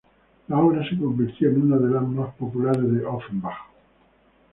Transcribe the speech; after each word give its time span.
La 0.47 0.57
obra 0.57 0.83
se 0.89 0.97
convirtió 0.97 1.49
en 1.51 1.61
una 1.61 1.77
de 1.77 1.93
las 1.93 2.01
más 2.01 2.33
populares 2.33 2.91
de 2.91 3.05
Offenbach. 3.05 3.57